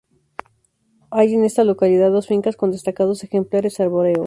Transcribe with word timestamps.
Hay 1.11 1.35
en 1.35 1.43
esta 1.43 1.63
localidad 1.63 2.09
dos 2.09 2.25
fincas 2.25 2.55
con 2.55 2.71
destacados 2.71 3.23
ejemplares 3.23 3.79
arbóreos. 3.79 4.17